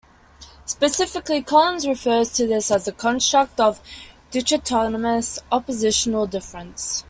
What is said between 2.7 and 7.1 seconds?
as the construct of dichotomous oppositional difference.